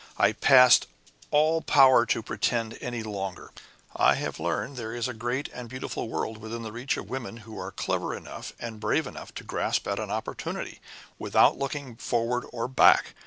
I've 0.17 0.41
passed 0.41 0.87
all 1.29 1.61
power 1.61 2.07
to 2.07 2.23
pretend 2.23 2.75
any 2.81 3.03
longer. 3.03 3.51
I 3.95 4.15
have 4.15 4.39
learned 4.39 4.75
that 4.75 4.81
there 4.81 4.95
is 4.95 5.07
a 5.07 5.13
great 5.13 5.47
and 5.53 5.69
beautiful 5.69 6.09
world 6.09 6.39
within 6.39 6.63
the 6.63 6.71
reach 6.71 6.97
of 6.97 7.07
women 7.07 7.37
who 7.37 7.59
are 7.59 7.69
clever 7.71 8.15
enough 8.15 8.51
and 8.59 8.79
brave 8.79 9.05
enough 9.05 9.31
to 9.35 9.43
grasp 9.43 9.87
at 9.87 9.99
an 9.99 10.09
opportunity, 10.09 10.79
without 11.19 11.59
looking 11.59 11.97
forward 11.97 12.45
or 12.51 12.67
back. 12.67 13.13